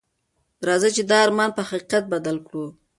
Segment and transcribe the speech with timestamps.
[0.67, 2.65] راځئ چې دا ارمان په حقیقت بدل کړو.